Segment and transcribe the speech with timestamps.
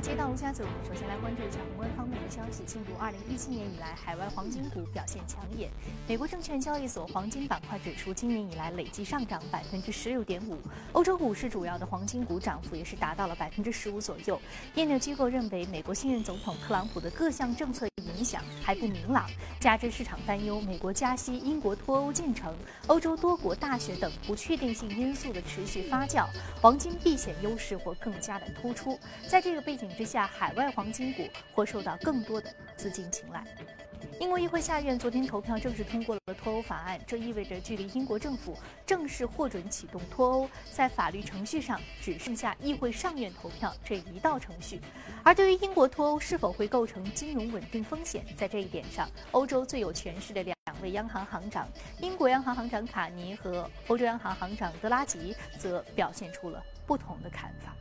[0.00, 2.64] 从华尔街到陆家嘴，首先来关注一下宏观方面的消息。
[2.64, 5.68] 进入二零一七年以来，海外黄金股表现抢眼。
[6.08, 10.56] 美国证券交易所黄金板块指数今年以来累计上涨百分之十六点五。
[10.92, 14.40] 欧洲股市主要的黄金股涨幅也是达到了百分之十五左右。
[14.74, 17.86] 业内机构认为，美国新任总统特朗普的各项政策
[18.20, 19.26] 影响还不明朗，
[19.58, 22.54] 加之市场担忧美国加息、英国脱欧进程、
[22.86, 26.26] 欧洲多国大选等不确定性因素的持续发酵，
[26.60, 29.00] 黄金避险优势或更加的突出。
[29.26, 33.42] 在这个背景之下，海外黄金股或受到更多的资金青睐。
[34.20, 44.80] 英国议会下院昨天投票正式通过了脱欧法案，这意味着距离英国政府正式获准启动脱欧，在法律程序上只剩下议会上院投票这一道程序。
[45.22, 51.66] 而对于英国脱欧是否会构成金融稳定风险，在这一点上，欧洲最有权势的两位央行行长——
[52.00, 57.74] 英国央行行长卡尼和欧洲央行行长德拉吉，则表现出了不同的看法。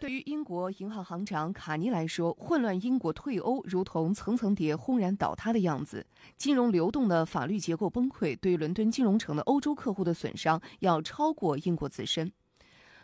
[0.00, 6.06] 对于英国银行行长卡尼来说，混乱英国退欧如同层层叠轰然倒塌的样子，
[6.38, 12.32] 金融流动的法律结构崩溃，对伦敦金融城的欧洲客户的损伤要超过英国自身。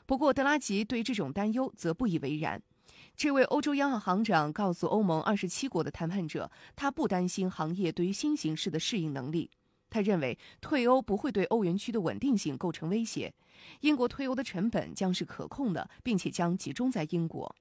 [0.07, 2.63] 不过，德拉吉对这种担忧则不以为然。
[3.15, 9.51] 这位欧洲央行行长告诉欧盟二十七国的谈判者，他不担心行业对于新形势的适应能力。
[9.89, 13.33] 他认为退欧不会对欧元区的稳定性构成威胁，
[13.81, 17.55] 英国退欧的成本将是可控的，并且将集中在英国。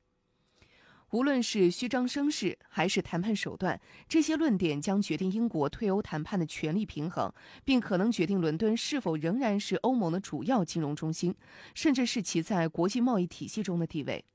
[1.12, 7.32] 无论是虚张声势还是谈判手段，这些论点将决定英国退欧谈判的权力平衡，
[7.64, 11.34] 并可能决定伦敦是否仍然是欧盟的主要金融中心，
[11.74, 14.26] 甚至是其在国际贸易体系中的地位。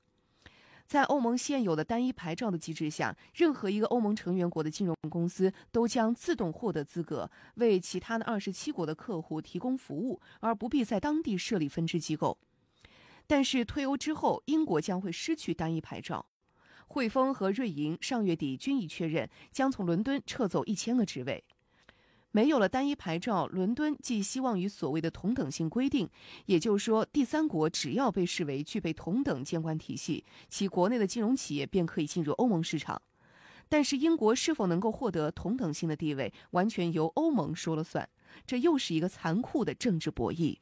[0.90, 12.36] 在欧盟现有的单一牌照的机制下，任何一个欧盟成员国的金融公司都将自动获得资格，为其他的二十七国的客户提供服务，而不必在当地设立分支机构。
[13.28, 16.26] 但是退欧之后，英国将会失去单一牌照。
[16.88, 21.44] 汇丰和瑞银上月底均已确认，将从伦敦撤走一千个职位。
[22.32, 26.08] 没有了单一牌照，伦敦寄希望于所谓的同等性规定，
[26.46, 33.00] 也就是说，第三国只要被视为具备同等监管体系，其国内的金融企业便可以进入欧盟市场。
[33.68, 38.08] 但是，英国是否能够获得同等性的地位，完全由欧盟说了算。
[38.46, 40.56] 这又是一个残酷的政治博弈。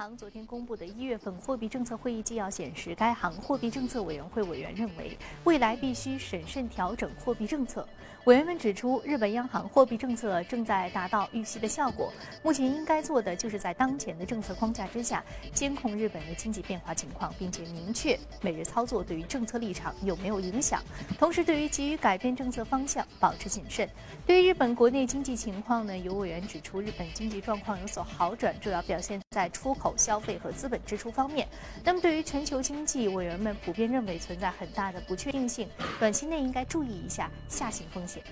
[0.00, 7.86] 行昨天公布的一月份货币政策会议纪要显示，该行货币政策委员会委员认为，未来必须审慎调整货币政策。
[8.24, 12.10] 委员们指出，日本央行货币政策正在达到预期的效果，
[12.42, 15.22] 目前应该做的就是在当前的政策框架之下，
[15.52, 20.82] 监控日本的经济变化情况，并且明确每日操作对于政策立场有没有影响。
[21.18, 23.88] 同时，对于急于改变政策方向，保持谨慎。
[24.26, 29.89] 对于日本国内经济情况呢，有委员指出，日本经济状况有所好转，主要表现在出口。
[29.96, 31.48] 消费和资本支出方面，
[31.84, 35.68] 那么对于全球经济，委员们普遍认为存在很大的不确定性，
[35.98, 38.22] 短期内应该注意一下下行风险。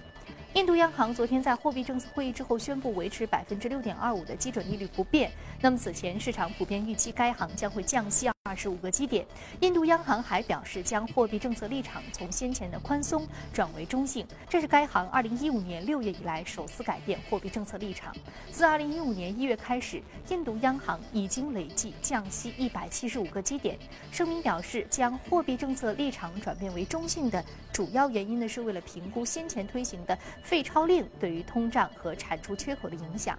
[0.55, 5.31] 印度央行昨天在货币政策会议之后宣布维持百分之六点二五的基准利率不变。
[5.61, 9.26] 那么此前市场普遍预期该行将会降息二十五个基点。
[9.60, 18.16] 印度央行还表示将货币政策立场从先前的宽松转为中性，这是该行二零一五年六月以来首次改变货币政策立场。
[18.50, 23.78] 自二零一五年一月开始，印度央行已经累计降息一百七十五个基点。
[24.10, 30.19] 声明表示，将货币政策立场转变为中性的主要原因呢，是为了评估先前推行的。
[30.42, 33.38] 废钞令对于通胀和产出缺口的影响，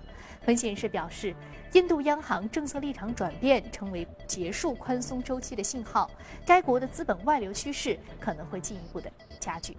[0.49, 1.35] 分析人士表示，
[1.73, 6.09] 印度央行政策立场转变成为结束宽松周期的信号，
[6.43, 9.77] 该国的资本外流趋势可能会进一步的加剧。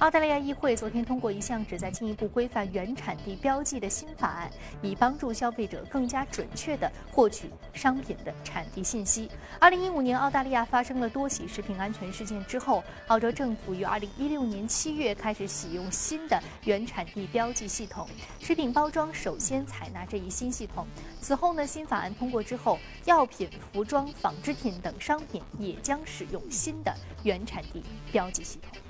[0.00, 4.50] 澳大利亚议会昨天通过一项旨在进一步规范原产地标记的新法案，
[4.80, 9.30] 以帮助消费者更加准确地获取商品的产地信息。
[9.58, 18.08] 二零一五年，澳大利亚发生了多起食品安全事件之后，澳洲政府于二零一六年七月开始启用新的原产地标记系统，
[18.40, 20.86] 食品包装首先采纳这一新系统。
[21.20, 26.90] 此后呢，新法案通过之后，药品、服装、纺织品等商品也将使用新的
[27.22, 28.80] 原产地标记系统。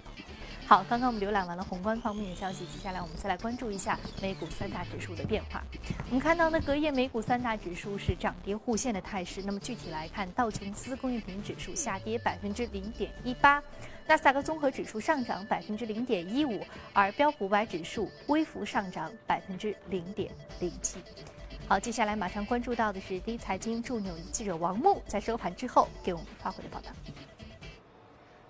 [0.70, 5.60] 好，刚刚我们浏览完了宏观方面的消息，接下来我们再来关注一下美股三大指数的变化。
[6.08, 9.42] 我们看到呢，隔夜美股三大指数是涨跌互现的态势。
[9.42, 13.60] 那么具体来看，道琼斯工业平指数下跌百分之零点一八，
[14.06, 20.30] 纳斯达克综合指数上涨百分之零点一五，而标普五百指数微幅上涨百分之零点
[20.60, 21.00] 零七。
[21.66, 26.92] 好，接下来马上关注到的是第一财经驻纽约记者王木在收盘之后给我们发回的报道。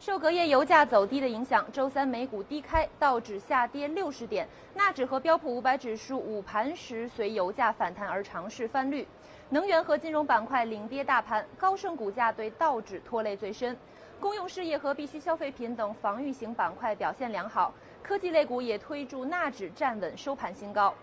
[0.00, 9.06] 受隔夜油价走低的影响，周三美股低开，道指下跌六十点，纳指和标普五百指数午盘时随油价反弹而尝试翻绿。
[9.50, 13.76] 能源和金融板块领跌大盘，高盛股价对道指拖累最深。
[14.18, 17.70] 公用事业和必需消费品等防御型板块表现良好，
[18.02, 20.94] 科技类股也推助纳指站稳收盘新高。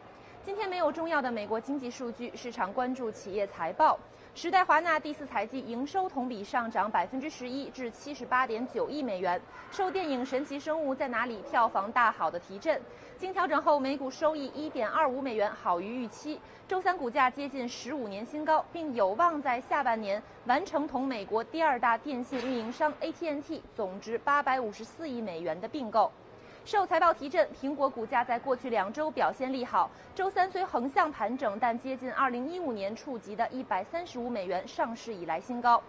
[0.43, 3.99] 今天没有重要的美国经济数据，市场关注企业财报。
[4.37, 9.41] 时代华纳第四财季营收同比上涨百分之十一，至七十八点九亿美元，
[9.71, 12.79] 受电影《神奇生物在哪里》票房大好的提振。
[13.17, 16.39] 经调整后，每股收益一点二五美元，好于预期。
[16.67, 26.11] 周三股价接近十五年新高，并有望在下半年完成同美国第二大电信运营商 AT&T 总值八百五十四亿美元的并购。
[26.67, 29.89] 受财报提振，苹果股价在过去两周表现利好。
[30.13, 35.81] 周三虽横向盘整，但接近2015年触及的一百三十五美元上市以来新高。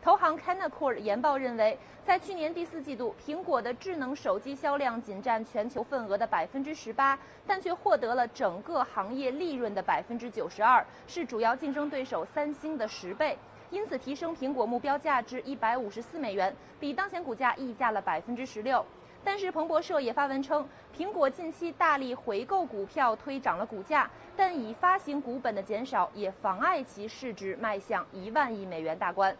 [0.00, 13.36] 投行 Canaccord 研报认为，在去年第四季度，苹果的智能手机销量仅占全球份额的百分之十八，但却获得了整个行业利润的百分之九十二，是主要竞争对手三星的十倍。
[13.68, 18.82] 因此，提升苹果目标价值一百五十四美元，比当前股价溢价了百分之十六。
[19.24, 29.36] 但是彭博社也发文称，苹果近期大力回购股票，推涨了股价，但已发行股本的减少也妨碍其市值迈向一万亿美元大关。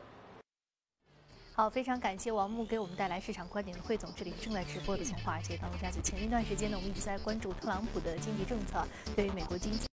[1.54, 4.08] 好，非常感谢王木给我们带来市场观点的汇总。
[4.16, 6.00] 这里正在直播的从华尔街到陆家嘴。
[6.00, 8.82] 前一段时间呢，我们一直在关注特朗普的经济政策
[9.14, 9.86] 对于美国经济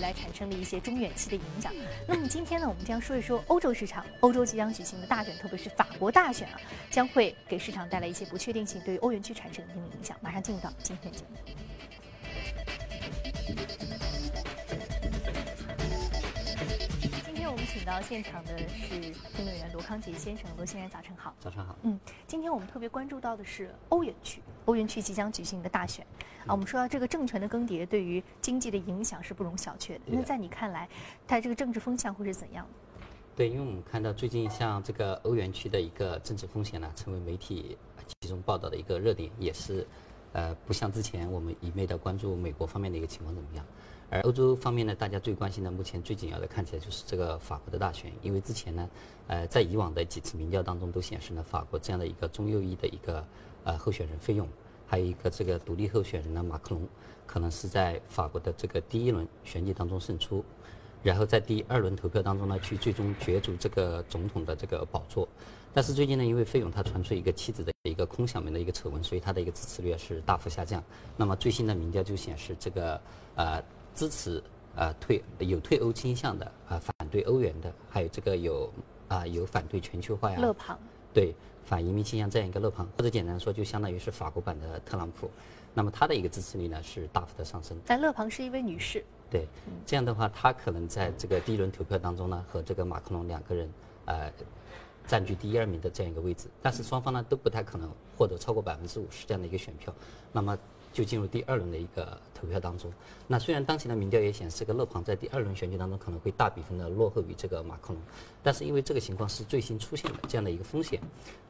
[0.00, 1.72] 来产生了一些中远期的影响。
[2.06, 6.60] 那么今天呢，我们将说一说欧洲市场，欧洲即将举行的大选，特别是法国大选啊，
[6.90, 10.16] 将会给市场带来一些不确定性，对于欧元区产生一定的影响。
[10.20, 11.30] 马上进入到今天的节目。
[17.72, 18.98] 请到现场的是
[19.32, 21.32] 评论员罗康杰先生，罗先生早晨好。
[21.38, 21.76] 早上好。
[21.82, 26.04] 嗯，今天我们特别关注到的是欧元区，欧元区即将举行的大选
[26.46, 26.50] 啊。
[26.50, 30.00] 我们说到这个政权的更迭对于经济的影响是不容小觑的。
[30.06, 30.88] 那在你看来，
[31.28, 33.06] 它这个政治风向会是怎样的？
[33.36, 37.78] 对，因为我们看到最近像这个欧元区的一个政治风险呢，成为媒体
[38.20, 39.86] 集中报道的一个热点，也是
[40.32, 43.64] 呃不像之前我们一味的关注美国方面的一个情况怎么样。
[44.10, 48.90] 而欧洲方面呢，大家最关心的，目前最紧要的看起来就是这个法国的大选，因为之前呢，
[49.28, 53.24] 呃，在以往的几次民调当中都显示呢，法国这样的一个中右翼的一个
[53.62, 54.48] 呃候选人费用，
[54.84, 56.88] 还有一个这个独立候选人呢马克龙，
[57.24, 60.44] 可能是在法国的这个第一轮选举当中胜出，
[61.04, 65.28] 然后在第二轮投票当中呢，去最终角逐这个总统的这个宝座。
[65.72, 70.82] 但是最近呢，因为费勇他传出一个妻子的一个空想门的一个丑闻，所以他的一个支持率是大幅下降。
[71.16, 73.00] 那么最新的民调就显示这个
[73.36, 73.62] 呃。
[73.94, 74.42] 支持
[74.76, 78.72] 啊退有退欧倾向的啊反对欧元的，还有这个有
[79.08, 80.78] 啊有反对全球化呀，勒庞
[81.12, 81.34] 对
[81.64, 85.30] 反移民倾向这样一个勒庞，或者简单说就相当于是法国版的特朗普，
[85.74, 87.76] 那么他的一个支持率呢是大幅的上升。
[87.84, 89.46] 但勒庞是一位女士，对，
[89.84, 93.68] 这样的话他可能在这个第一轮投票当中呢和这个马克龙两个人
[94.06, 94.32] 呃
[95.06, 99.92] 占据第一二名的这样一个位置，但是双方呢都不太可能获得超过百分之五十这样的一个选票，
[100.32, 100.56] 那么。
[100.92, 102.92] 就进入第二轮的一个投票当中。
[103.26, 108.02] 那虽然当前的民调也显示，这个勒庞在第二轮选举当中可能会大比分的落后于这个马克龙，
[108.42, 111.00] 但是因为这个情况是最新出现的这样的一个风险，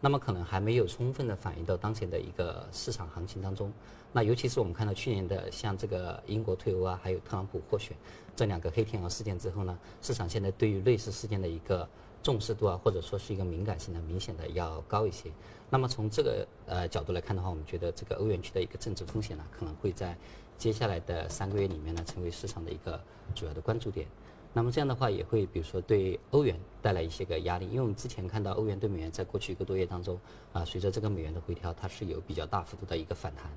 [0.01, 3.73] 那么可能还没有充分的反映到当前的一个市场行情当中。
[4.13, 7.97] 那尤其是我们看到去年的像这个英国退欧啊，还有特朗普获选
[8.35, 11.89] 这两个黑天鹅事件之后呢，市场现在对于类似事件的一个
[12.23, 15.31] 重视度啊，或者说是一个敏感性呢，明显的要高一些。
[15.71, 20.17] 那么从这个呃角度来看的话，我们觉得这个欧元区的一个政治风险呢，可能会在
[20.59, 23.01] 接下来的三个月里面呢，成为市场的一个
[23.35, 24.07] 主要的关注点。
[24.53, 30.19] 那么这样的话，也会比如说对欧元带来一些个压力，因为我们之前看到欧元对美元在过去一个多月当中
[30.53, 33.49] 啊，随着这个美元的回调，它是有比较大幅度的一个反弹。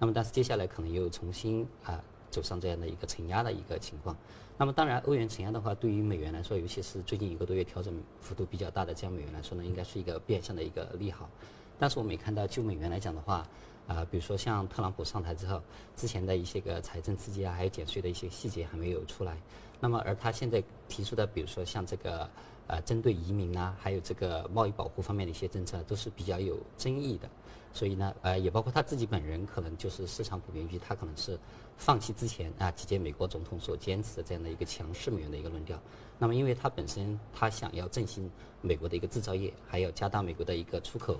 [0.00, 4.16] 那么但是接下来可能又重新啊走上这样的一个承压的一个情况。
[4.60, 11.26] 那么当然，欧元承压的话，对于美元来说，尤其是最近一个多月调整幅度比较大的这样美元来说呢，应该是一个变相的一个利好。
[11.78, 13.42] 但是我们也看到，就美元来讲的话，
[13.86, 15.62] 啊，比如说像特朗普上台之后，
[15.96, 19.34] 之前的一些个财政刺激啊，还有减税的一些细节还没有出来。
[19.80, 22.28] 那么而他现在提出的，比如说像这个
[22.66, 27.26] 呃，针对移民啊，还有这个贸易保护方面的一些政策，都是比较有争议的。
[27.72, 31.38] 所以呢，呃，也包括他自己本人，可能就是市场普遍预期，他可能是
[31.76, 35.78] 放弃之前啊集结美国总统所坚持的这样的一个强势美元的一个论调。
[36.18, 41.16] 那么因为他本身他想要振兴美国的一个制造业，还要加大美国的一个出口。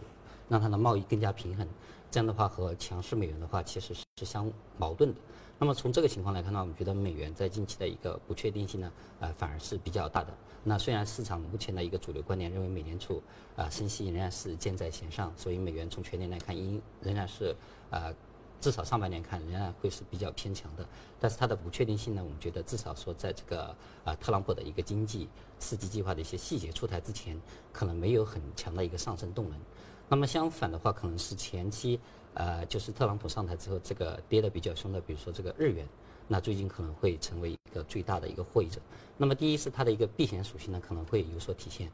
[0.48, 1.64] 让它的贸易更加平衡，
[2.10, 5.20] 这样的话和强势美元的话其实是相矛盾的。
[5.62, 8.90] 那么从这个情况来看呢，我们觉得美元在近期的一个不确定性呢，
[9.20, 10.32] 呃，反而是比较大的。
[10.64, 13.22] 那虽然市场目前的一个主流观点认为美联储
[13.56, 17.54] 啊升息仍然是箭在弦上，所以美元从全年来看应仍然是
[17.90, 18.10] 啊
[18.58, 20.86] 至少上半年看仍然会是比较偏强的。
[21.20, 27.38] 但是它的不确定性呢，我们觉得至少说在这个啊特朗普的一个经济刺激计划的一些细节出台之前，
[27.70, 29.60] 可能没有很强的一个上升动能。
[30.08, 32.00] 那么相反的话，可能是前期
[32.34, 35.86] 呃就是特朗普上台之后，这个跌的比较凶的，比如说这个日元，
[36.28, 38.80] 那最近可能会成为一个最大的一个获益者。
[39.16, 41.90] 那么第一是它的一个避险属性呢，可能会有所体现。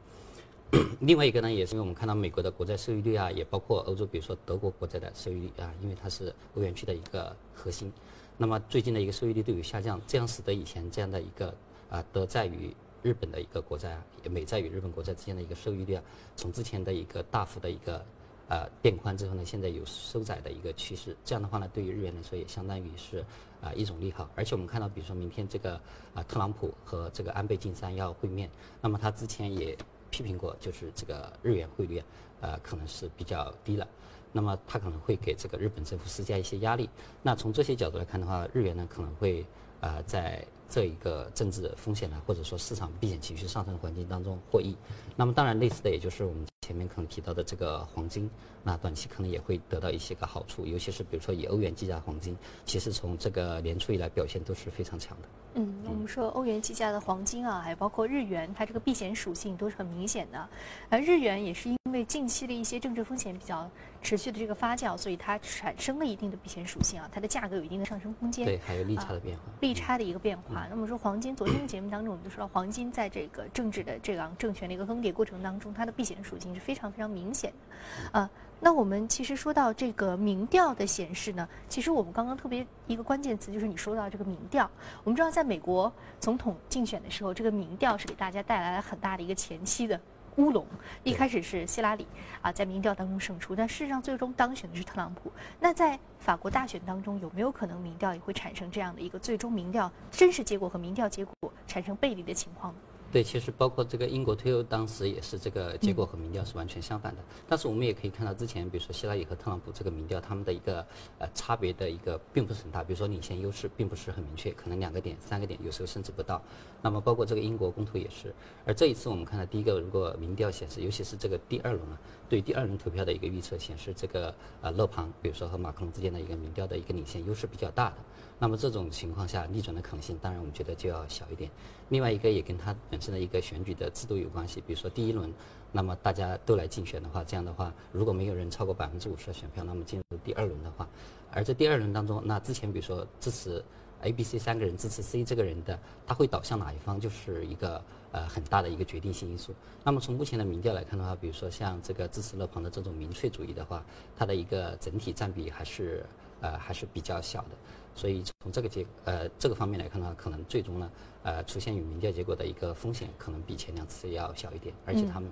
[0.99, 7.91] 另外一个呢，也是因为我们看到美国的国债收益率啊，也包括欧洲，比如说德国国债的收益率啊，因为它是欧元区的一个核心，
[8.37, 11.53] 那么最近的一个收益率都有下降，这样使得以前这样的一个
[11.89, 16.03] 啊德债与日本的一个国债啊，美债与日本国债之间的一个收益率啊，
[16.35, 18.05] 从之前的一个大幅的一个
[18.47, 23.25] 呃变宽之后呢，现在有收窄的一个趋势，这样的话呢，对于日元来说也相当于是
[23.61, 25.79] 啊一种利好，而且我们看到，比如说明天这个
[26.13, 28.49] 啊特朗普和这个安倍晋三要会面，
[28.81, 29.77] 那么他之前也。
[30.09, 32.05] 批评过，就是这个日元汇率啊，
[32.39, 33.85] 呃，可能是比较低了，
[34.31, 36.89] 那么它可能会给这个日本政府施加一些压力。
[37.21, 39.45] 那从这些角度来看的话，日元呢可能会
[39.81, 44.75] 呃在这一个政治风险呢，或者说市场避险情绪上升环境当中获益。
[45.15, 48.29] 那么当然类似的，也就是我们前面可能提到的这个黄金，
[48.63, 55.27] 那短期可能也会得到一些个好处，尤其是比如说以欧元计价黄金，其实从这个年初以来表现都是非常强的。
[55.55, 60.49] 嗯，我们说欧元计价的黄金啊，还包括日元，它这个避险属性都是很明显的。
[60.89, 63.69] 而日元也是因为近期的一些政治风险比较
[64.01, 68.45] 持续的这个发酵，所以它产生了一定的避险属性啊，它的价格有一定的上升空间。
[68.45, 69.43] 对，还有利差的变化。
[69.59, 70.67] 利差的一个变化。
[70.69, 78.19] 那么说黄金，昨天的节目当中我们就说到，黄金在这个政治的这样政权的一个更迭过程当中，它的避险属性是非常非常明显的。
[78.19, 78.29] 啊，
[78.59, 84.69] 那我们其实说到这个民调的显示呢，其实我们刚刚特别一个关键词就是你说到这个民调，
[85.03, 85.47] 我们知道在。
[85.47, 85.89] 美国
[86.19, 89.97] 总统竞选的时候，这个民调是给大家带来了很大的一个前期的
[90.37, 90.65] 乌龙。
[91.03, 92.07] 一开始是希拉里
[92.41, 95.31] 啊在民调当中胜出，但事实上最终当选的是特朗普。
[95.59, 101.33] 那在法国大选当中，有没有可能民调也会产生这样的一个最终民调真实结果和民调结果
[101.67, 102.79] 产生背离的情况呢？
[103.09, 107.21] 对，其实包括这个英国退欧，当时也是这个结果和民调是完全相反的。
[107.47, 110.85] 但是我们也可以看到，之前比如说希拉里和特朗普这个民调，他们的一个
[111.17, 116.41] 呃差别的一个并不是很大，比如说领先优势并不是很明确，可能两个点、三个点，有时候甚至不到。
[116.81, 118.33] 那么包括这个英国公投也是。
[118.65, 121.97] 而这一次我们看到，第一个，如果民调显示，尤其是这个第二轮啊，
[122.29, 127.95] 对第二轮投票的一个预测显示，这个呃勒庞，比如说和马克龙之间的一个民调的一个领先优势比较大的。
[128.39, 131.49] 那么这种情况下，逆转的可能性，当然我们觉得就要小一点。
[131.89, 134.61] 另外一个也跟它本身的一个选举的制度有关系。
[134.61, 135.33] 比如说第一轮，
[135.71, 140.87] 那么大家都来竞选的话，这样的话，如果没有人超过百分之五十的选票，那么进入第二轮的话，
[141.31, 143.63] 而在第二轮当中，那之前比如说支持
[144.01, 149.53] A、B、C 三个人支持 C 这个人的，他会倒向哪一方，就是一个呃很大的一个决定性因素。
[149.83, 153.83] 那么从目前的民调来看的话，比如说像这个支持勒庞的这种民粹主义的话，
[154.15, 156.05] 它的一个整体占比还是
[156.41, 157.49] 呃还是比较小的。
[157.95, 160.91] 所以从这个结呃这个方面来看的话，可能最终呢，
[161.23, 164.73] 呃出现与民调结果的一个风险，可能比前两次要小一点。
[164.85, 165.31] 而且他们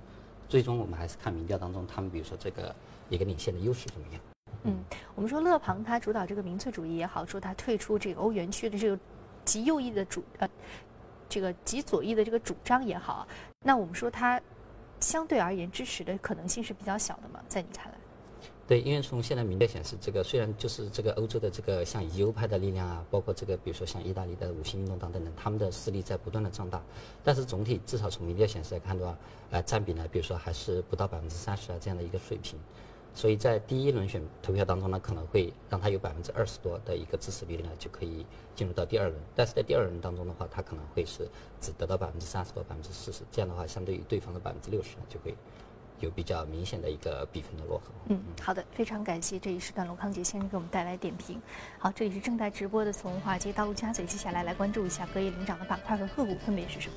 [0.49, 2.75] 最终我们还是看民调当中，他们比如说这个
[3.09, 4.21] 一个领先的优势怎么样。
[4.65, 4.83] 嗯，
[5.15, 8.99] 我们说勒庞他主导这个民粹主义也好，说他退出这个欧元区的这个
[9.43, 10.49] 极右翼的主呃
[11.29, 13.27] 这个极左翼的这个主张也好，
[13.61, 14.41] 那我们说他
[14.99, 17.97] 相对而言支持的可能性是比较小的嘛，在你看来？
[18.67, 26.81] 对，因为从现在民调显示，这个虽然就是这个欧洲的这个像极右派的力量啊，包括这个比如说像意大利的五星运动党等等，他们的势力在不断的壮大，
[27.23, 29.15] 但是总体至少从民调显示来看的话，
[29.51, 32.57] 呃，占比呢，比如说还是不到百分之三十啊这样的一个水平，
[33.15, 38.23] 所以在第一轮选投票当中呢，可能会让他有百分之二十多的一个支持率呢，就可以
[38.55, 41.27] 进入到第二轮，但是在第二轮当中的话，他可能会是
[41.59, 45.33] 只得到百分之三十多、百分之四十，这样的话，相对于对方的百分之六十呢，就会。
[46.01, 47.85] 有比较明显的一个比分的落后。
[48.09, 51.41] 嗯，好的，非常感谢这一时段罗康杰先生给我们带来点评。
[51.79, 56.95] 好，这里是正在直播的从华街到陆家嘴，接下来来关注一下隔夜领涨的板块和个股分别是什么。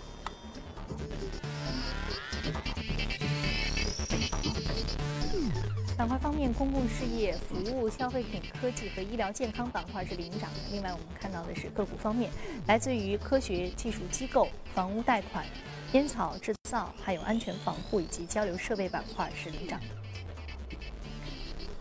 [6.09, 10.61] 板块方面，公共事业、服务、消费品、科技和医疗健康板块是领涨的。
[10.73, 12.31] 另外，我们看到的是个股方面，
[12.67, 15.45] 来自于科学技术机构、房屋贷款。
[15.93, 19.87] 烟草制造、还有安全防护以及交流设备板块是领涨的。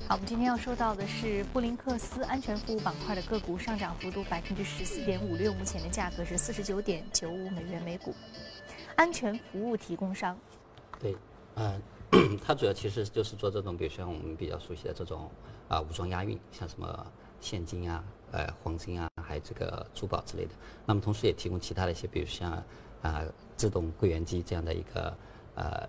[0.09, 8.13] 好，我们今天要说到的是布林克斯安全服务板块的个股上涨幅度百分之十四点五六，目前的价格是四十九点九五美元每股。
[8.97, 10.37] 安全服务提供商。
[10.99, 11.15] 对，
[11.55, 11.81] 嗯，
[12.45, 15.29] 它主要其实就是做这种，比如像我们比较熟悉的这种
[15.67, 17.05] 啊武装押运，像什么
[17.39, 20.51] 现金啊、呃黄金啊，还有这个珠宝之类的。
[20.85, 22.63] 那么同时也提供其他的一些，比如像。
[23.03, 23.23] 啊，
[23.55, 25.15] 自动柜员机这样的一个
[25.53, 25.87] 呃，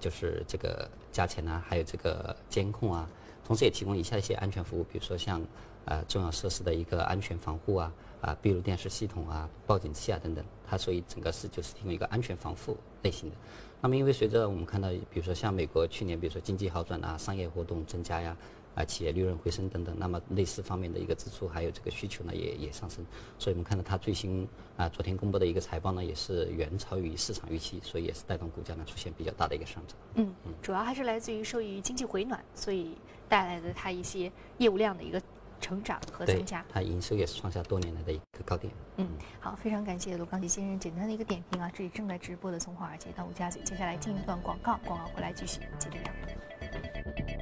[0.00, 3.08] 就是这个加钱啊，还有这个监控啊，
[3.44, 5.46] 同时也提供以下一些安全服务，比如说像
[5.84, 13.36] 呃重要设施的一个安全防护啊，啊闭路电视系统啊、报警器啊等等，它所以整个是就是提供一个安全防护类型的。
[13.80, 18.36] 那么因为随着我们看到，比如说像美国去年比如说经济好转啊，商业活动增加呀。
[18.74, 23.04] 啊，企业利润回升等等，那么类似方面的一个支出还有这个需求呢，也也上升，
[23.36, 29.96] 所以我们看到它最新啊昨天公布的一个财报呢，也是远超于市场预期，所以也是带动股价呢出现比较大的一个上涨。
[30.14, 30.32] 嗯，
[30.62, 32.92] 主要还是来自于受益于经济回暖，所以
[33.28, 35.20] 带来的它一些业务量的一个
[35.60, 36.64] 成长和增加。
[36.68, 38.72] 它营收也是创下多年来的一个高点。
[38.96, 39.08] 嗯，
[39.40, 47.37] 好，非常感谢罗刚吉先生简单的一个点评啊，这里正在直播的从华尔街到吴家嘴，接下来进一段广告，广告回来继续接着聊。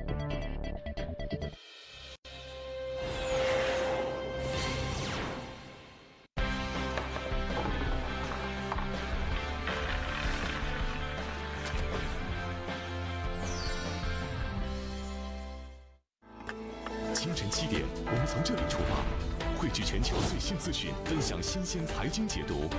[22.07, 22.71] 财经解读。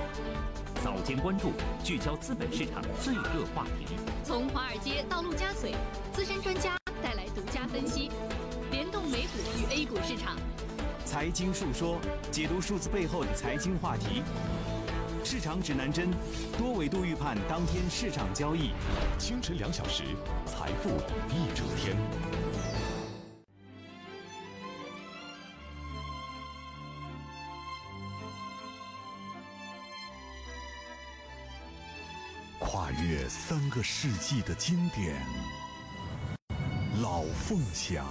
[0.82, 1.52] 早间关注，
[1.84, 3.94] 聚焦资本市场最热话题。
[4.24, 5.74] 从华尔街到陆家嘴，
[6.14, 8.10] 资深专家带来独家分析，
[8.70, 10.34] 联动美股与 A 股市场。
[11.04, 11.98] 财经述说，
[12.30, 14.22] 解读数字背后的财经话题。
[15.22, 16.08] 市场指南针，
[16.56, 18.70] 多维度预判当天市场交易。
[19.18, 20.04] 清晨两小时，
[20.46, 20.88] 财富
[21.28, 21.94] 一整天。
[33.48, 35.16] 三个世纪的经典，
[37.00, 38.04] 老凤祥。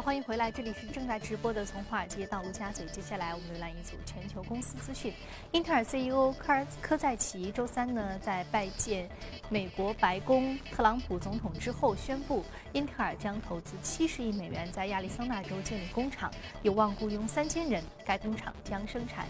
[0.00, 2.86] 欢迎回来，这里是正在直播的从华尔街到陆家嘴。
[2.86, 5.12] 接下来我们浏览一组全球公司资讯。
[5.52, 9.06] 英特尔 CEO 科尔科在奇周三呢，在拜见
[9.50, 16.32] 美国白宫特朗普总统之后，宣布英特尔将投资七十亿美元在亚利桑那州建立工厂，
[16.62, 17.82] 有望雇佣三千人。
[18.02, 19.26] 该工厂将生产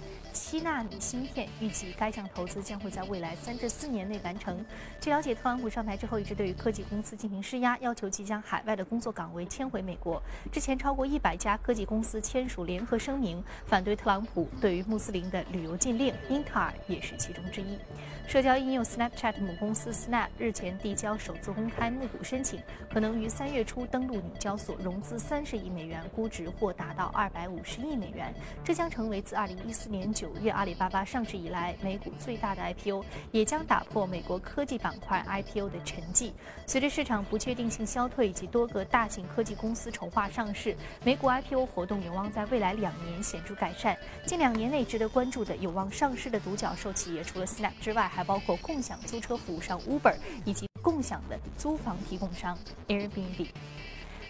[0.51, 4.59] 七纳米芯片，预计该项投资将会在未来三至四年内完成。
[5.01, 10.21] 据了解，特朗普上台之后一直对于科技公司进行施压，要求即将海外的工作岗位迁回美国。
[10.51, 17.79] 之前，超过一百家科技公司签署联合声明，反对特朗普对于穆斯林的旅游禁令，英特尔也是其中之一。
[18.27, 22.61] 社交应用 Snapchat 母公司 Snap 日前递交首次公开募股申请，
[22.93, 28.35] 可能于三月初登陆纽交所，融资三十亿美元，估值或达到二百五十亿美元。
[28.65, 36.33] 这将成为自二零一四年九月阿里巴巴上市以来美股最大的 IPO，也将打破美国科技板块 IPO 的沉寂。
[36.67, 43.97] 随着市场不确定性消退以及多个大型科技公司筹划上市，美股 IPO 活动有望在未来两年显著改善。
[44.27, 52.57] 近两年内值得关注的有望上市的独角兽企业，除了 Snap 之外，还包括共享租车服务商 Uber 以及共享的租房提供商
[52.89, 53.49] Airbnb。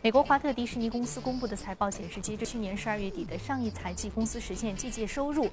[0.02, 5.46] 美国华特迪士尼公司公布的财报显示，截至去年十二月底的上一财季，公司实现季节收入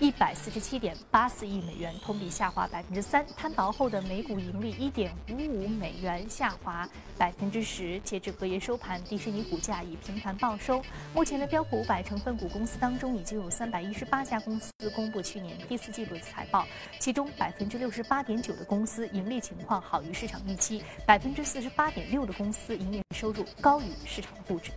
[0.00, 3.24] 一百四十七点八四亿美元，同比下滑百分之三。
[3.38, 7.98] 摊薄后的每股盈利一点五五美元，下滑百分之十。
[8.00, 10.82] 截至隔夜收盘，迪士尼股价已平盘报收。
[11.14, 16.66] 目前的标普五百成分股公司当中，已经有三百一十八家公司公布去年第四季度的财报，
[16.98, 24.70] 其中百分之六十八点九的公司盈利情况好于市场预期，百分之四十八点六的公司营业收入高于市场的估值。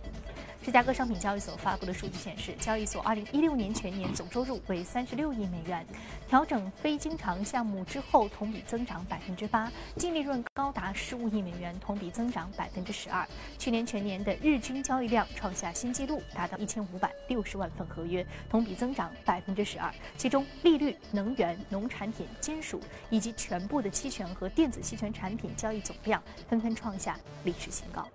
[0.62, 5.86] 芝加哥商品交易所发布的数据显示，交易所2016年全年总收入为36亿美元，
[6.28, 13.26] 调整非经常项目之后同比增长8%，净利润高达15亿美元，同比增长12%。
[13.58, 19.90] 去年全年的日均交易量创下新纪录，达到1560万份合约，同比增长12%。
[20.18, 28.06] 其中，利率、能源、农产品、金属以及全部的期权和电子期权产品交易总量纷纷创下历史新高。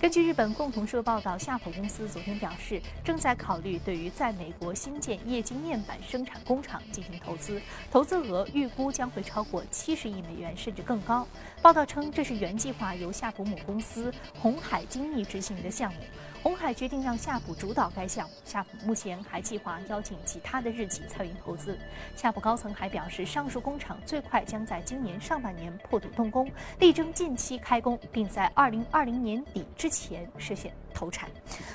[0.00, 11.26] 根据日本共同社报道，夏普公司昨天表示，正在考虑对于在美国新建液晶面板生产工厂进行投资，投资额预估将会超过七十亿美元，甚至更高。
[11.62, 16.00] 报道称，这是原计划由夏普母公司红海精密执行的项目。
[16.44, 21.78] 红海决定让夏普主导该项目，夏普目前还计划邀请其他的日企参与投资。
[22.14, 26.46] 夏普高层还表示，上述工厂最快将在今年上半年破土动工，
[26.78, 31.30] 力争近期开工，并在二零二零年底之前实现投产。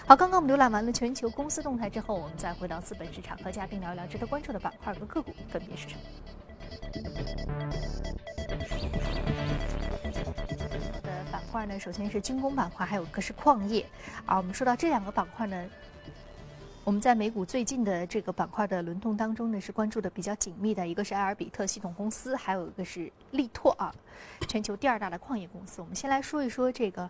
[0.06, 6.02] 好，刚刚我们浏览完了全球公司动态之后，我们再回到资本市场，和嘉宾聊一聊值得关注的板块和个股分别是什么。
[11.52, 13.86] 块呢，首先是军工板块，还有一个是矿业。
[14.26, 15.66] 啊，我们说到这两个板块呢，
[16.84, 23.94] 我们在美股最近的这个板块的轮动当中呢，是关注的比较紧密的，一个是埃尔比特系统公司，还有一个是力拓啊，
[24.48, 25.82] 全球第二大的矿业公司。
[25.82, 27.10] 我们先来说一说这个。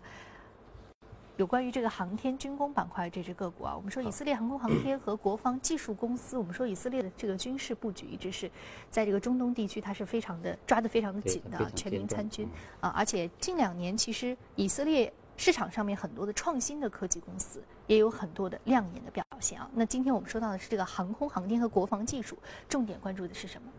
[1.40, 8.50] 有关于这个航天军工板块这只个股啊，我们说以色列航空航天和国防技术公司，我们说以色列的这个军事布局一直是
[8.90, 12.46] 在这个中东地区，它是非常的抓得非常的紧的，全民参军
[12.78, 19.66] 啊，而且近两年其实以色列市场上面很多的创新的科技公司也有很多的亮眼的表现啊。
[19.72, 22.36] 那今天我们说到的是这个航空航天和国防技术，
[22.68, 23.72] 重点关注的是什么？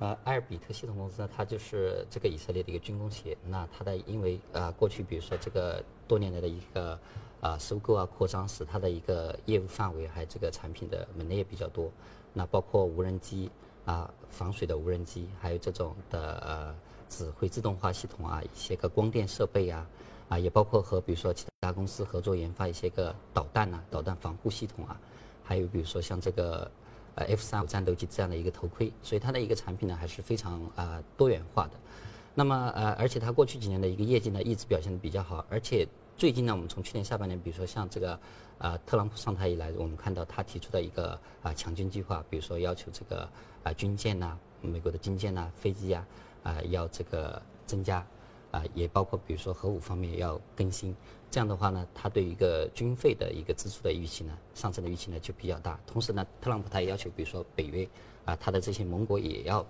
[0.00, 3.36] 呃，埃尔比特系统公司呢，它就是这个以色列的一个军工企业。
[3.46, 6.98] 那它的因为呃过去比如说这个多年来的一个
[7.42, 11.90] 啊收购啊扩张，使它的一个业务范围还有这个产品的门类也比较多。
[12.32, 13.50] 那包括无人机
[13.84, 16.74] 啊、防水的无人机，还有这种的呃
[17.10, 19.86] 指挥自动化系统啊，一些个光电设备啊，
[20.30, 24.98] 啊也包括和比如说其他公司合作研发一些个导弹呐、导弹防护系统啊，
[25.44, 26.70] 还有比如说像这个。
[27.14, 31.72] 呃，F 三五战斗机这样的一个头盔，所以它的一个产品呢还是非常啊多元化的。
[32.34, 38.18] 那么呃，而且它过去几年的一个业绩呢一直表现的比较好，而且最近呢，我们从去年下半年，比如说像这个
[38.58, 43.28] 啊特朗普上台以来，我们看到他提出的一个啊强军计划，比如说要求这个
[43.64, 46.06] 啊军舰呐，美国的军舰呐、飞机啊
[46.44, 48.06] 啊要这个增加。
[48.50, 50.94] 啊，也包括比如说核武方面要更新，
[51.30, 55.78] 这样的话呢，他对一个军费的一个支出的预期呢，上升的预期呢就比较大。
[55.86, 57.88] 同时呢，特朗普他也要求，比如说北约
[58.24, 59.64] 啊，他的这些盟国也要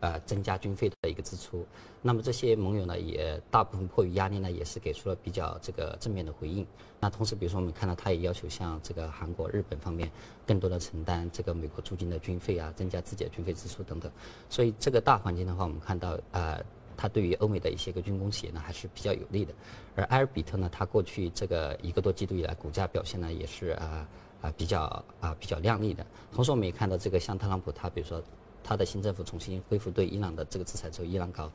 [0.00, 1.64] 啊增加军费的一个支出。
[2.02, 6.66] 那么这些盟友呢，也大部分迫于压力呢，也是给出了比较这个正面的回应。
[6.98, 10.10] 那同时，比如说我们看到他也要求像这个韩国、日本方面
[10.44, 14.10] 更多的承担这个美国驻军的军费啊，增加自己的军费支出等等。
[14.50, 16.58] 所以这个大环境的话，我们看到啊。
[16.96, 19.52] 它对于欧美的一些个军工企业呢，还是比较有利的。
[19.94, 24.08] 而埃尔比特呢，它过去这个一个多季度以来，股价表现呢也是啊
[24.40, 24.82] 啊比较
[25.20, 26.04] 啊比较亮丽的。
[26.32, 28.22] 同时，我们也看到这个像特朗普，他比如说
[28.62, 31.50] 他的新政府重新恢复对伊朗的这个制裁之后，伊朗搞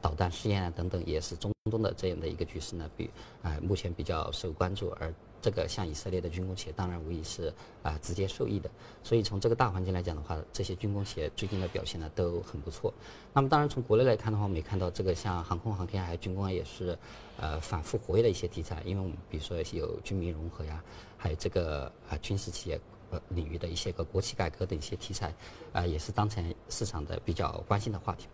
[0.00, 3.10] 导弹试验啊等等，也是中东的这样的一个局势呢，比
[3.42, 4.90] 啊目前比较受关注。
[4.98, 7.52] 而这个像以色列的军工企业，当然无疑是
[7.82, 8.70] 啊直接受益的。
[9.02, 12.94] 所以从这个大环境来讲的话，这些军工企业最近的表现呢都很不错。
[13.34, 16.96] 那么当然从国内来看的话，我们也看到这个像航空航天还有军工啊，也是
[17.36, 18.80] 呃反复活跃的一些题材。
[18.86, 20.82] 因为我们比如说有军民融合呀，
[21.18, 25.34] 还有这个啊军事企业呃领域的一些个国企改革的一些题材，
[25.72, 28.28] 啊也是当前市场的比较关心的话题。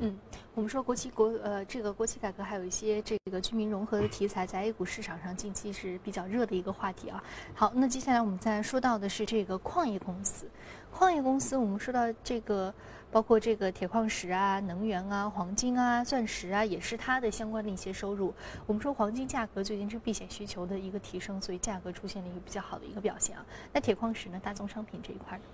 [0.00, 0.14] 嗯，
[0.54, 7.22] 我们说国企国呃，这个国企改革还有一些这个居民融合的题材，在 A 股市场上近期是比较热的一个话题啊。
[7.54, 10.46] 好，那接下来我们再说到的是这个矿业公司。
[10.92, 12.72] 矿业公司，我们说到这个，
[13.10, 18.32] 包括这个铁矿石啊、能源啊、黄金啊、钻石啊，也是它的相关的一些收入。
[18.66, 23.44] 我们说黄金价格最近是避险需求的一个提升，所以价格出现了一个比较好的一个表现啊。
[23.72, 25.44] 那铁矿石呢，大宗商品这一块呢？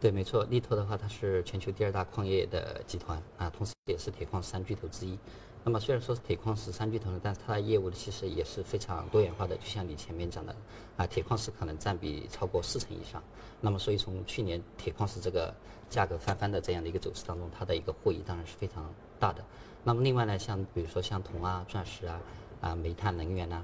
[0.00, 5.18] 对，没错，力拓的话，它是全球第二大矿业的集团啊，同时也是铁矿三巨头之一。
[5.62, 9.54] 那么虽然说是铁矿石三巨头呢，但是它的业务其实也是非常多元化的。
[9.56, 10.56] 就像你前面讲的
[10.96, 13.22] 啊，铁矿石可能占比超过四成以上。
[13.60, 15.54] 那么所以从去年铁矿石这个
[15.90, 19.44] 价格翻番的这样的一个走势当中，它的一个获益当然是非常大的。
[19.84, 22.18] 那么另外呢，像比如说像铜啊、钻石啊、
[22.62, 23.62] 啊煤炭能源呐。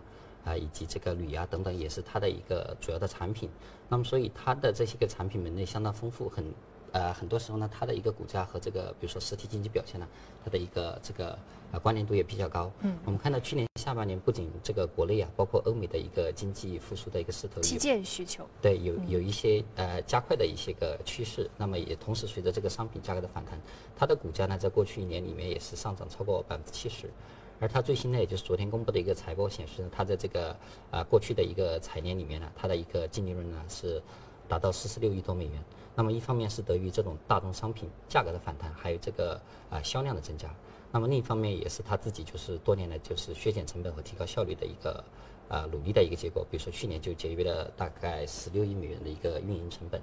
[0.54, 3.48] 以及这个铝啊等等，也是它的一个主要的产品。
[3.88, 6.44] 那么，所以它的这些个产品门类相当丰富，很
[6.92, 10.06] 呃，很多时候呢，它的一个股价和这个比如说实体经济表现呢，
[10.44, 11.38] 它的一个这个
[11.72, 12.70] 呃关联度也比较高。
[12.80, 21.50] 嗯，我们看到去年下半年，不仅这个国内啊，包括欧美的一个经济复苏的一个势头，基建需求对有有一些呃加快的一些个趋势。
[21.58, 23.60] 那么也同时随着这个商品价格的反弹，
[23.94, 27.10] 它的股价呢，在过去一年里面也是上涨超过百分之七十。
[27.58, 30.54] 而它最新呢，也就是昨天公布的一个财报显示呢，它在这个
[30.90, 34.02] 啊过去的一个财年里面呢，它的一个净利润呢是
[34.46, 35.64] 达到四十六亿多美元。
[35.94, 39.40] 那么一方面是得益于这种大宗商品价格的反弹，还有这个
[39.70, 40.54] 啊销量的增加。
[40.92, 45.02] 那么另一方面也是它自己就是多年来就是削减成本和提高效率的一个
[45.48, 46.46] 啊努力的一个结果。
[46.50, 50.00] 比如说去年就节约了大概十六亿美元的一个运营成本。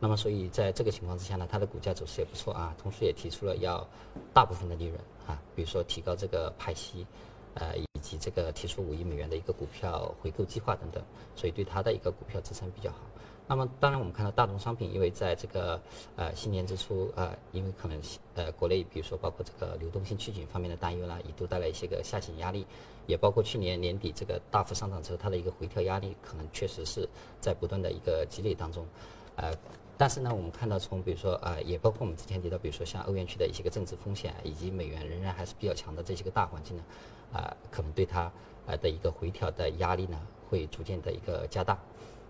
[0.00, 3.84] 那么，所以在这个情况之下呢，它的股价走势也不错啊，同时也提出了要
[4.32, 7.04] 大部分的利润啊，比如说提高这个派息，
[7.54, 11.02] 呃，以及这个提出五亿美元的一个股票回购计划等等，
[11.34, 12.98] 所以对它的一个股票支撑比较好。
[13.48, 15.80] 那么，当然我们看到大宗商品，因为在这个
[16.14, 18.00] 呃新年之初啊，因为可能
[18.36, 22.64] 呃国内比如说包括这个流动性趋紧方面的担忧啦，一度带来一些个下行压力，
[23.08, 27.08] 也包括去年年底这个大幅上涨之后，它的一个回调压力可能确实是
[27.40, 28.86] 在不断的一个积累当中，
[29.34, 29.52] 呃。
[29.98, 36.84] 但是呢，我们看到从比如说呃，也包括我们之前提到，比如说像欧元区的一些个政治风险，以及美元仍然还是比较强的这些个大环境呢，
[37.32, 38.30] 啊，可能对它
[38.66, 40.16] 呃的一个回调的压力呢，
[40.48, 41.76] 会逐渐的一个加大。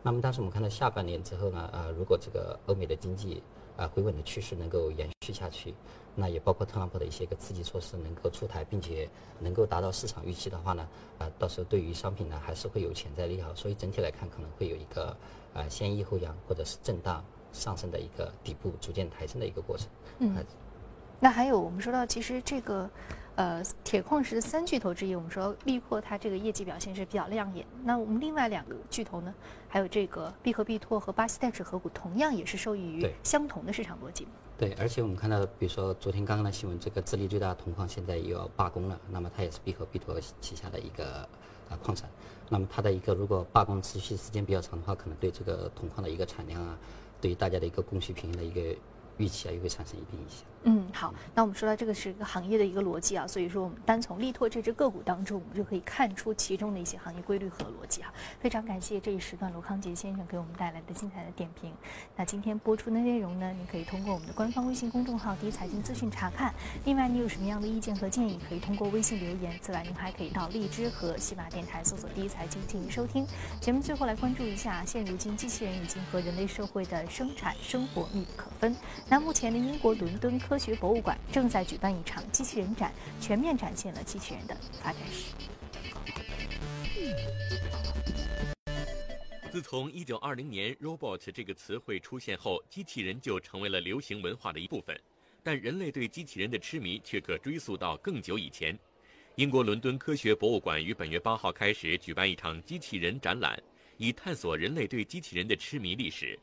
[0.02, 3.42] 那么，但是我们看到下半年之后呢，呃，如果这个欧美的经济
[3.76, 5.74] 啊回稳的趋势能够延续下去，
[6.14, 9.06] 那也包括特朗普的一些个刺激措施能够出台，并且
[9.38, 13.54] 能够达到市场预期的话呢，啊，到时候对于商品呢还是会有潜在利好。
[13.54, 15.14] 所以整体来看，可能会有一个
[15.52, 17.22] 啊先抑后扬或者是震荡。
[17.52, 19.88] 上升的一个底部逐渐抬升的一个过程。
[20.18, 20.36] 嗯，
[21.20, 22.88] 那还有我们说到，其实这个
[23.34, 27.66] 呃铁矿石的三巨头之一，我们说力拓它这个业绩表现是比较亮眼。
[27.82, 29.34] 那我们另外两个巨头呢，
[29.68, 34.28] 还有这个必和必拓和巴西代指合股，同样也是受益于相同的市场逻辑。
[34.56, 41.20] 对，而且我们看到，比如说昨天刚刚的新闻，这个智利最大的铜矿现在又要罢工了，那么它也是必和必拓旗下的一个
[41.68, 42.08] 啊矿产。
[42.48, 46.78] 那么它的一个如果罢工持续时间比较长的话，可能对这个铜矿的一个产量啊。
[47.20, 48.76] 对大家的一个供需平衡的一个
[49.18, 50.38] 预期啊，也会产生一定影响。
[50.64, 58.12] 嗯，好，那我们说到这个是一个行业的一个逻辑啊，所以说我们单从力拓这只个股当中，我们就可以看出其中的一些行业规律和逻辑啊。
[58.40, 61.72] 非常感谢这一时段罗康杰先生给我们带来的精彩的点评。
[62.16, 66.52] 那今天播出的内容呢，您可以通过我们的官方微信公众号“第一财经资讯”查看。
[66.84, 69.58] 另外，你有什么样的意见和建议，可以通过微信留言。
[69.62, 73.26] 此外，您还可以到荔枝和喜马电台搜索“第一财经”进行收听。
[73.60, 78.74] 节目最后来关注一下，现如今机器人已经和人类社会的生产生活密不可分。
[79.10, 81.18] 那目前的英国伦敦科学博物馆。
[81.32, 85.32] 正在举办一场机器人展，全面展现了机器人的发展史。
[89.50, 94.98] 自从1920年 “robot” 这个词汇出现后，机器人就成为了流行文化的一部分。
[95.42, 98.78] 但人类对机器人的痴迷却可追溯到更久以前。
[99.36, 103.58] 英国伦敦科学博物馆于本月八号开始举办一场机器人展览，
[103.96, 106.38] 以探索人类对机器人的痴迷历史。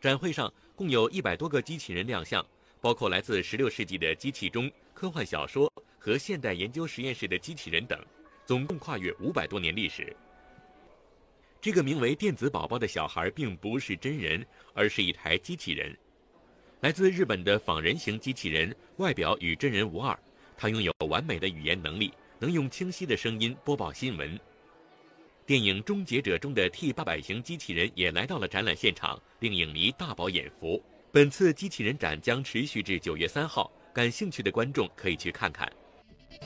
[0.00, 2.44] 展会上共有一百多个机器人亮相。
[2.82, 8.02] 包括来自16世纪的机器钟、科幻小说和现代研究实验室的机器人等，
[8.46, 10.16] 总共跨越五百多年历史。
[11.60, 15.94] 这个名为“电子宝宝”的小孩并不是真人，而是一台机器人，
[16.80, 20.18] 来自日本的仿人形机器人，外表与真人无二。
[20.56, 24.40] 它拥有完美的语言能力，能用清晰的声音播报新闻。
[25.50, 30.80] 电影《终结者》中的 T 八百型机器人也来到了展览现场，令影迷大饱眼福。
[31.10, 35.68] 本次机器人展将持续至九月三号，感兴趣的观众可以去看看。